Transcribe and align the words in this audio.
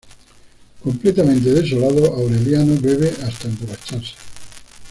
Completamente 0.81 1.51
desolado, 1.53 2.07
Aureliano 2.15 2.73
bebe 2.81 3.13
hasta 3.23 3.47
emborracharse. 3.47 4.15